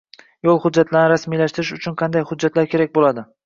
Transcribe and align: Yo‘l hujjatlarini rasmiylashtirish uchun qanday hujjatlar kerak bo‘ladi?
Yo‘l 0.47 0.57
hujjatlarini 0.63 1.11
rasmiylashtirish 1.13 1.73
uchun 1.79 2.01
qanday 2.03 2.29
hujjatlar 2.33 2.75
kerak 2.77 3.01
bo‘ladi? 3.01 3.31